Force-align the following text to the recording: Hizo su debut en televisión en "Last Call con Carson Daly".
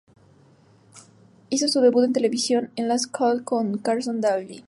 Hizo 1.51 1.67
su 1.67 1.79
debut 1.79 2.05
en 2.05 2.13
televisión 2.13 2.71
en 2.75 2.87
"Last 2.87 3.11
Call 3.15 3.43
con 3.43 3.77
Carson 3.77 4.19
Daly". 4.19 4.59